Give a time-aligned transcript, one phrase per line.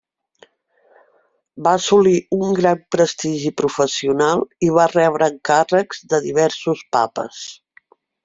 [1.67, 7.47] Va assolir un gran prestigi professional i va rebre encàrrecs de diversos papes.